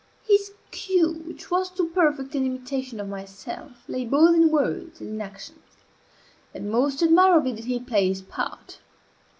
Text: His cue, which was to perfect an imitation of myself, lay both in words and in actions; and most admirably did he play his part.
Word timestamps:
His 0.27 0.53
cue, 0.71 1.13
which 1.27 1.51
was 1.51 1.69
to 1.73 1.87
perfect 1.89 2.33
an 2.33 2.43
imitation 2.43 2.99
of 2.99 3.07
myself, 3.07 3.83
lay 3.87 4.03
both 4.03 4.33
in 4.35 4.49
words 4.49 4.99
and 4.99 5.11
in 5.11 5.21
actions; 5.21 5.77
and 6.55 6.71
most 6.71 7.03
admirably 7.03 7.53
did 7.53 7.65
he 7.65 7.79
play 7.79 8.07
his 8.07 8.23
part. 8.23 8.79